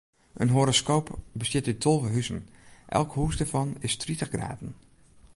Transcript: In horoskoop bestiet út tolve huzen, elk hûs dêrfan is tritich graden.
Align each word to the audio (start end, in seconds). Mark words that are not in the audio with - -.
In 0.41 0.49
horoskoop 0.55 1.07
bestiet 1.39 1.67
út 1.71 1.81
tolve 1.83 2.09
huzen, 2.15 2.41
elk 2.97 3.09
hûs 3.17 3.35
dêrfan 3.39 3.69
is 3.87 3.93
tritich 4.01 4.31
graden. 4.33 4.71